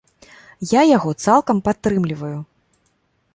Я 0.69 0.81
яго 0.97 1.11
цалкам 1.25 1.57
падтрымліваю. 1.67 2.33